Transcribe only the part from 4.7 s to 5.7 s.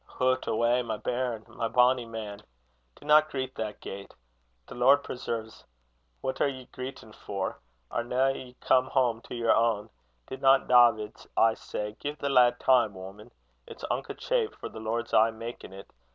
Lord preserve's!